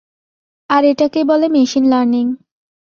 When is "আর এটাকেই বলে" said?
0.69-1.47